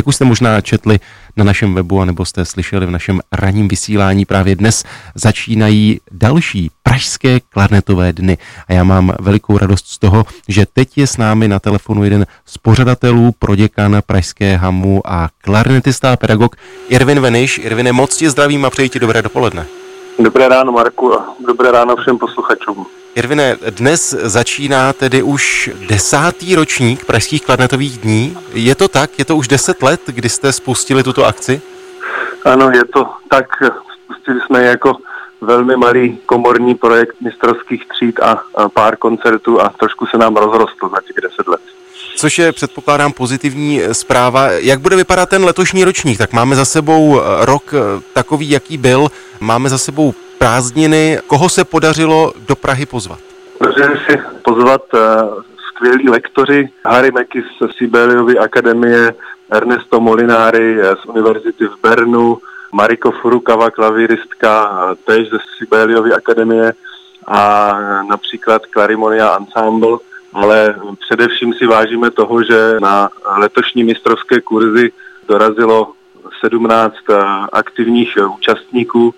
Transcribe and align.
Jak 0.00 0.06
už 0.06 0.14
jste 0.14 0.24
možná 0.24 0.60
četli 0.60 1.00
na 1.36 1.44
našem 1.44 1.74
webu, 1.74 2.04
nebo 2.04 2.24
jste 2.24 2.44
slyšeli 2.44 2.86
v 2.86 2.90
našem 2.90 3.20
ranním 3.32 3.68
vysílání, 3.68 4.24
právě 4.24 4.56
dnes 4.56 4.84
začínají 5.14 6.00
další 6.12 6.70
pražské 6.82 7.40
klarnetové 7.40 8.12
dny. 8.12 8.38
A 8.68 8.72
já 8.72 8.84
mám 8.84 9.12
velikou 9.20 9.58
radost 9.58 9.86
z 9.86 9.98
toho, 9.98 10.24
že 10.48 10.66
teď 10.72 10.98
je 10.98 11.06
s 11.06 11.16
námi 11.16 11.48
na 11.48 11.58
telefonu 11.58 12.04
jeden 12.04 12.26
z 12.46 12.58
pořadatelů, 12.58 13.34
proděkan 13.38 14.00
Pražské 14.06 14.56
hamu 14.56 15.02
a 15.04 15.28
klarnetista 15.38 16.12
a 16.12 16.16
pedagog 16.16 16.56
Irvin 16.88 17.20
Veniš. 17.20 17.58
Irvine, 17.58 17.92
moc 17.92 18.16
tě 18.16 18.30
zdravím 18.30 18.64
a 18.64 18.70
přeji 18.70 18.88
ti 18.88 18.98
dobré 18.98 19.22
dopoledne. 19.22 19.66
Dobré 20.18 20.48
ráno, 20.48 20.72
Marku, 20.72 21.14
a 21.14 21.34
dobré 21.46 21.70
ráno 21.70 21.96
všem 21.96 22.18
posluchačům. 22.18 22.86
Irvine, 23.14 23.56
dnes 23.70 24.14
začíná 24.22 24.92
tedy 24.92 25.22
už 25.22 25.70
desátý 25.88 26.54
ročník 26.54 27.04
Pražských 27.04 27.44
kladnetových 27.44 27.98
dní. 27.98 28.36
Je 28.52 28.74
to 28.74 28.88
tak? 28.88 29.18
Je 29.18 29.24
to 29.24 29.36
už 29.36 29.48
deset 29.48 29.82
let, 29.82 30.00
kdy 30.06 30.28
jste 30.28 30.52
spustili 30.52 31.02
tuto 31.02 31.26
akci? 31.26 31.62
Ano, 32.44 32.70
je 32.70 32.84
to 32.84 33.06
tak. 33.28 33.46
Spustili 34.04 34.40
jsme 34.46 34.64
jako 34.64 34.96
velmi 35.40 35.76
malý 35.76 36.18
komorní 36.26 36.74
projekt 36.74 37.14
mistrovských 37.20 37.88
tříd 37.88 38.20
a, 38.20 38.42
pár 38.74 38.96
koncertů 38.96 39.60
a 39.60 39.68
trošku 39.68 40.06
se 40.06 40.18
nám 40.18 40.36
rozrostl 40.36 40.88
za 40.88 41.00
těch 41.06 41.16
deset 41.22 41.48
let. 41.48 41.60
Což 42.16 42.38
je, 42.38 42.52
předpokládám, 42.52 43.12
pozitivní 43.12 43.80
zpráva. 43.92 44.50
Jak 44.50 44.80
bude 44.80 44.96
vypadat 44.96 45.28
ten 45.28 45.44
letošní 45.44 45.84
ročník? 45.84 46.18
Tak 46.18 46.32
máme 46.32 46.56
za 46.56 46.64
sebou 46.64 47.20
rok 47.40 47.74
takový, 48.12 48.50
jaký 48.50 48.78
byl. 48.78 49.08
Máme 49.40 49.68
za 49.68 49.78
sebou 49.78 50.14
prázdniny. 50.40 51.18
Koho 51.26 51.48
se 51.48 51.64
podařilo 51.64 52.32
do 52.48 52.56
Prahy 52.56 52.86
pozvat? 52.86 53.18
Podařilo 53.58 53.96
si 53.96 54.18
pozvat 54.44 54.82
uh, 54.94 55.00
skvělí 55.68 56.08
lektoři 56.08 56.68
Harry 56.86 57.10
Meky 57.10 57.42
z 57.42 57.76
Sibeliovy 57.76 58.38
akademie, 58.38 59.14
Ernesto 59.50 60.00
Molinari 60.00 60.78
z 61.02 61.06
Univerzity 61.06 61.64
v 61.66 61.80
Bernu, 61.82 62.38
Mariko 62.72 63.10
Furukava, 63.10 63.70
klavíristka, 63.70 64.80
též 65.04 65.30
ze 65.30 65.38
Sibeliovy 65.58 66.12
akademie 66.12 66.72
a 67.26 67.72
například 68.02 68.62
Clarimonia 68.72 69.36
Ensemble, 69.36 69.98
ale 70.32 70.74
především 71.00 71.54
si 71.54 71.66
vážíme 71.66 72.10
toho, 72.10 72.42
že 72.44 72.76
na 72.80 73.10
letošní 73.36 73.84
mistrovské 73.84 74.40
kurzy 74.40 74.92
dorazilo 75.28 75.92
17 76.44 76.94
aktivních 77.52 78.18
účastníků, 78.36 79.14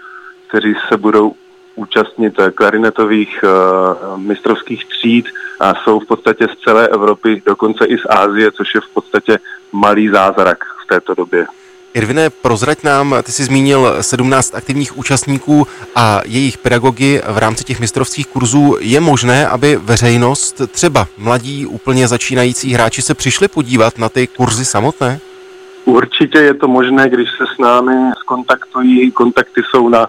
kteří 0.52 0.74
se 0.88 0.96
budou 0.96 1.34
účastnit 1.74 2.34
klarinetových 2.54 3.44
uh, 3.44 4.20
mistrovských 4.20 4.84
tříd 4.84 5.28
a 5.60 5.74
jsou 5.74 6.00
v 6.00 6.06
podstatě 6.06 6.48
z 6.48 6.64
celé 6.64 6.88
Evropy, 6.88 7.42
dokonce 7.46 7.84
i 7.84 7.98
z 7.98 8.02
Ázie, 8.08 8.52
což 8.52 8.74
je 8.74 8.80
v 8.80 8.94
podstatě 8.94 9.38
malý 9.72 10.08
zázrak 10.08 10.64
v 10.84 10.86
této 10.86 11.14
době. 11.14 11.46
Irvine, 11.94 12.30
prozrať 12.30 12.82
nám, 12.84 13.14
ty 13.22 13.32
jsi 13.32 13.44
zmínil 13.44 13.96
17 14.00 14.54
aktivních 14.54 14.98
účastníků 14.98 15.66
a 15.94 16.20
jejich 16.24 16.58
pedagogy 16.58 17.22
v 17.28 17.38
rámci 17.38 17.64
těch 17.64 17.80
mistrovských 17.80 18.26
kurzů. 18.26 18.76
Je 18.80 19.00
možné, 19.00 19.48
aby 19.48 19.76
veřejnost, 19.76 20.60
třeba 20.70 21.06
mladí, 21.18 21.66
úplně 21.66 22.08
začínající 22.08 22.72
hráči 22.72 23.02
se 23.02 23.14
přišli 23.14 23.48
podívat 23.48 23.98
na 23.98 24.08
ty 24.08 24.26
kurzy 24.26 24.64
samotné? 24.64 25.20
Určitě 25.84 26.38
je 26.38 26.54
to 26.54 26.68
možné, 26.68 27.08
když 27.08 27.28
se 27.30 27.44
s 27.54 27.58
námi 27.58 28.12
skontaktují. 28.18 29.10
Kontakty 29.10 29.60
jsou 29.70 29.88
na 29.88 30.06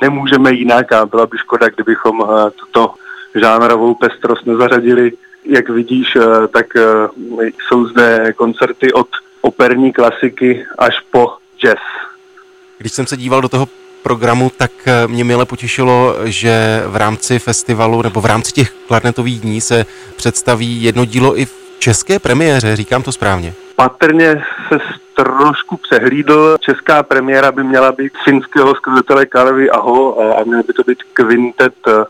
nemůžeme 0.00 0.52
jinak 0.52 0.92
a 0.92 1.06
byla 1.06 1.26
by 1.26 1.38
škoda, 1.38 1.68
kdybychom 1.68 2.24
eh, 2.24 2.50
tuto 2.50 2.94
žánrovou 3.34 3.94
pestrost 3.94 4.46
nezařadili. 4.46 5.12
Jak 5.44 5.68
vidíš, 5.68 6.16
eh, 6.16 6.48
tak 6.48 6.76
eh, 6.76 6.82
jsou 7.68 7.86
zde 7.86 8.32
koncerty 8.36 8.92
od 8.92 9.08
operní 9.40 9.92
klasiky 9.92 10.66
až 10.78 11.00
po 11.10 11.32
jazz. 11.58 11.78
Když 12.78 12.92
jsem 12.92 13.06
se 13.06 13.16
díval 13.16 13.40
do 13.40 13.48
toho 13.48 13.68
programu, 14.02 14.52
tak 14.56 14.70
mě 15.06 15.24
mile 15.24 15.46
potěšilo, 15.46 16.16
že 16.24 16.82
v 16.86 16.96
rámci 16.96 17.38
festivalu 17.38 18.02
nebo 18.02 18.20
v 18.20 18.24
rámci 18.26 18.52
těch 18.52 18.70
klarnetových 18.88 19.40
dní 19.40 19.60
se 19.60 19.86
představí 20.16 20.82
jedno 20.82 21.04
dílo 21.04 21.40
i 21.40 21.44
v 21.44 21.65
české 21.78 22.18
premiéře, 22.18 22.76
říkám 22.76 23.02
to 23.02 23.12
správně. 23.12 23.54
Patrně 23.76 24.44
se 24.68 24.78
trošku 25.14 25.76
přehlídl. 25.76 26.56
Česká 26.60 27.02
premiéra 27.02 27.52
by 27.52 27.64
měla 27.64 27.92
být 27.92 28.12
finského 28.24 28.74
skladatele 28.74 29.26
Kalevy 29.26 29.70
Aho 29.70 30.38
a 30.38 30.44
měl 30.44 30.62
by 30.62 30.72
to 30.72 30.82
být 30.82 30.98
kvintet 31.12 31.74
eh, 31.88 32.04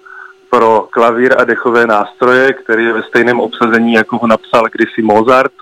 pro 0.50 0.88
klavír 0.90 1.34
a 1.38 1.44
dechové 1.44 1.86
nástroje, 1.86 2.52
který 2.52 2.84
je 2.84 2.92
ve 2.92 3.02
stejném 3.02 3.40
obsazení, 3.40 3.92
jako 3.92 4.18
ho 4.18 4.26
napsal 4.26 4.66
kdysi 4.72 5.02
Mozart. 5.02 5.52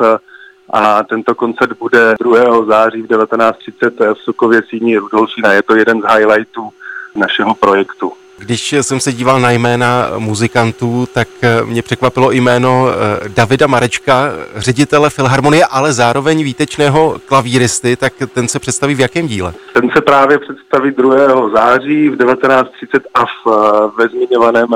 A 0.70 1.02
tento 1.02 1.34
koncert 1.34 1.78
bude 1.78 2.14
2. 2.20 2.64
září 2.64 3.02
v 3.02 3.06
19.30 3.06 4.14
v 4.14 4.18
Sukově 4.18 4.62
síní 4.68 4.96
Rudolfína. 4.96 5.52
Je 5.52 5.62
to 5.62 5.76
jeden 5.76 6.00
z 6.00 6.04
highlightů 6.14 6.70
našeho 7.14 7.54
projektu. 7.54 8.12
Když 8.38 8.72
jsem 8.72 9.00
se 9.00 9.12
díval 9.12 9.40
na 9.40 9.50
jména 9.50 10.10
muzikantů, 10.18 11.08
tak 11.14 11.28
eh, 11.42 11.64
mě 11.64 11.82
překvapilo 11.82 12.30
jméno 12.30 12.88
eh, 12.88 13.28
Davida 13.28 13.66
Marečka, 13.66 14.32
ředitele 14.56 15.10
Filharmonie, 15.10 15.64
ale 15.64 15.92
zároveň 15.92 16.44
výtečného 16.44 17.16
klavíristy, 17.26 17.96
tak 17.96 18.12
ten 18.34 18.48
se 18.48 18.58
představí 18.58 18.94
v 18.94 19.00
jakém 19.00 19.26
díle? 19.26 19.54
Ten 19.72 19.90
se 19.90 20.00
právě 20.00 20.38
představí 20.38 20.90
2. 20.90 21.50
září 21.54 22.08
v 22.08 22.16
19.30 22.16 22.66
a 23.14 23.24
v, 23.24 23.30
eh, 23.46 23.90
ve 23.98 24.08
zmiňovaném 24.08 24.68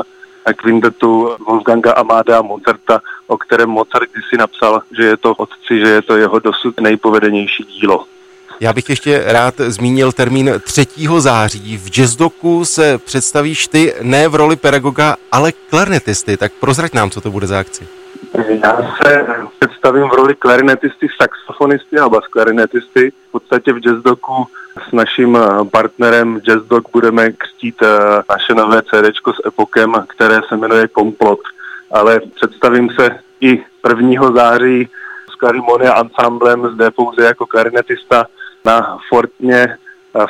kvintetu 0.57 1.37
Wolfganga 1.47 1.93
Amáda 1.93 2.43
Mozarta, 2.43 3.01
o 3.27 3.39
kterém 3.39 3.69
Mozart 3.69 4.11
kdysi 4.13 4.37
napsal, 4.39 4.83
že 4.97 5.05
je 5.05 5.17
to 5.17 5.35
otci, 5.35 5.81
že 5.81 5.89
je 5.89 6.03
to 6.03 6.17
jeho 6.17 6.39
dosud 6.39 6.81
nejpovedenější 6.81 7.65
dílo. 7.65 8.05
Já 8.61 8.73
bych 8.73 8.89
ještě 8.89 9.23
rád 9.27 9.55
zmínil 9.59 10.13
termín 10.13 10.51
3. 10.65 10.87
září. 11.19 11.79
V 11.79 11.91
jazzdoku 11.91 12.65
se 12.65 12.99
představíš 12.99 13.69
ty 13.69 13.95
ne 14.03 14.29
v 14.29 14.35
roli 14.35 14.57
pedagoga, 14.57 15.17
ale 15.33 15.53
klarnetisty. 15.53 16.37
Tak 16.37 16.53
prozrať 16.61 16.95
nám, 16.95 17.11
co 17.11 17.21
to 17.21 17.31
bude 17.31 17.47
za 17.47 17.59
akci. 17.59 17.89
Já 18.65 18.97
se 19.03 19.27
představím 19.59 20.09
v 20.09 20.13
roli 20.13 20.35
klarinetisty, 20.35 21.07
saxofonisty 21.23 21.99
a 21.99 22.09
basklarinetisty. 22.09 23.13
V 23.29 23.33
podstatě 23.33 23.73
v 23.73 23.79
jazzdoku 23.79 24.47
s 24.89 24.93
naším 24.93 25.39
partnerem 25.73 26.41
Jazzdok 26.41 26.85
budeme 26.93 27.33
křtít 27.33 27.83
eh, 27.83 27.89
naše 28.31 28.55
nové 28.55 28.83
CD 28.83 29.17
s 29.17 29.47
Epokem, 29.47 29.93
které 30.09 30.41
se 30.49 30.57
jmenuje 30.57 30.89
Komplot. 30.89 31.41
Ale 31.91 32.21
představím 32.35 32.91
se 32.91 33.19
i 33.41 33.65
1. 33.89 34.33
září 34.35 34.89
s 35.33 35.35
Karimonia 35.35 36.01
Ensemblem, 36.01 36.71
zde 36.75 36.91
pouze 36.91 37.25
jako 37.25 37.47
klarinetista 37.47 38.27
na 38.69 38.99
Fortně 39.09 39.79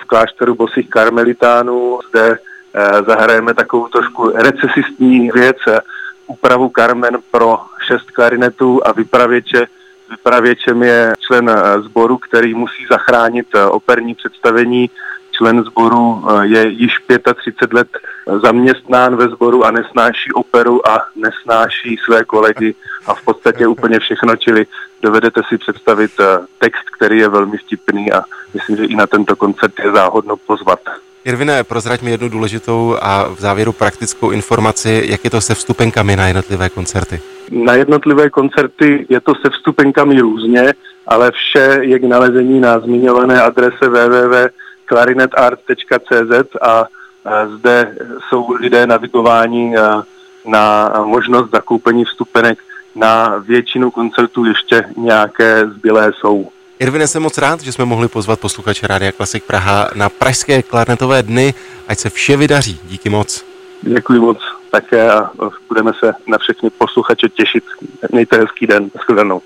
v 0.01 0.05
klášteru 0.05 0.55
bosých 0.55 0.91
karmelitánů. 0.91 1.99
Zde 2.09 2.39
eh, 2.75 3.03
zahrajeme 3.07 3.55
takovou 3.55 3.89
trošku 3.89 4.31
recesistní 4.35 5.31
věc, 5.31 5.57
eh, 5.69 5.81
úpravu 6.27 6.71
Carmen 6.77 7.19
pro 7.31 7.59
šest 7.87 8.11
klarinetů 8.11 8.87
a 8.87 8.93
vypravěče. 8.93 9.67
Vypravěčem 10.11 10.83
je 10.83 11.13
člen 11.21 11.51
eh, 11.51 11.83
sboru, 11.83 12.19
který 12.19 12.55
musí 12.55 12.87
zachránit 12.91 13.47
operní 13.71 14.15
představení. 14.15 14.91
Člen 15.31 15.65
sboru 15.65 16.25
je 16.43 16.69
již 16.69 16.93
35 17.35 17.73
let 17.73 17.89
zaměstnán 18.43 19.17
ve 19.17 19.29
sboru 19.29 19.65
a 19.65 19.71
nesnáší 19.71 20.33
operu 20.35 20.89
a 20.89 21.07
nesnáší 21.17 21.97
své 22.05 22.25
kolegy 22.25 22.75
a 23.07 23.15
v 23.15 23.25
podstatě 23.25 23.67
úplně 23.67 24.01
všechno, 24.01 24.37
čili 24.37 24.67
dovedete 25.03 25.41
si 25.49 25.59
představit 25.59 26.11
eh, 26.21 26.25
text, 26.59 26.91
který 26.97 27.19
je 27.19 27.29
velmi 27.29 27.59
vtipný 27.59 28.13
a 28.13 28.23
myslím, 28.55 28.77
že 28.77 28.85
i 28.85 28.97
na 28.97 29.07
tento 29.07 29.37
koncert 29.37 29.73
je 29.85 29.93
záhodno 29.93 30.37
pozvat. 30.37 30.81
Irvine, 31.25 31.65
prozrať 31.65 32.03
mi 32.03 32.11
jednu 32.11 32.29
důležitou 32.29 32.97
a 33.01 33.29
v 33.29 33.41
závěru 33.41 33.73
praktickou 33.73 34.31
informaci, 34.31 35.03
jak 35.07 35.25
je 35.25 35.31
to 35.31 35.41
se 35.41 35.55
vstupenkami 35.55 36.17
na 36.17 36.27
jednotlivé 36.27 36.69
koncerty? 36.69 37.21
Na 37.51 37.75
jednotlivé 37.75 38.31
koncerty 38.31 39.07
je 39.09 39.21
to 39.21 39.35
se 39.35 39.51
vstupenkami 39.51 40.21
různě, 40.21 40.73
ale 41.07 41.31
vše 41.31 41.79
je 41.81 41.99
k 41.99 42.05
nalezení 42.05 42.61
na 42.61 42.81
zmiňované 42.81 43.43
adrese 43.43 43.89
www.clarinetart.cz 43.89 46.57
a 46.63 46.85
zde 47.57 47.95
jsou 48.29 48.53
lidé 48.61 48.87
navigováni 48.87 49.75
na 50.45 50.93
možnost 51.05 51.51
zakoupení 51.51 52.05
vstupenek 52.05 52.59
na 52.95 53.37
většinu 53.39 53.91
koncertů 53.91 54.45
ještě 54.45 54.85
nějaké 54.97 55.67
zbylé 55.67 56.13
jsou. 56.21 56.49
Irvine, 56.79 57.07
jsem 57.07 57.23
moc 57.23 57.39
rád, 57.39 57.61
že 57.61 57.73
jsme 57.73 57.85
mohli 57.85 58.09
pozvat 58.09 58.41
posluchače 58.41 58.87
Rádia 58.87 59.13
Klasik 59.13 59.45
Praha 59.45 59.91
na 59.95 60.09
Pražské 60.09 60.63
klarnetové 60.63 61.23
dny. 61.23 61.55
Ať 61.89 61.99
se 61.99 62.11
vše 62.11 62.37
vydaří. 62.37 62.81
Díky 62.85 63.09
moc. 63.11 63.45
Děkuji 63.83 64.21
moc 64.21 64.39
také 64.71 65.11
a 65.11 65.31
budeme 65.69 65.93
se 65.99 66.13
na 66.27 66.39
všechny 66.39 66.71
posluchače 66.71 67.29
těšit. 67.29 67.65
Mějte 68.13 68.37
hezký 68.39 68.67
den. 68.67 68.91
Shledanou. 69.05 69.43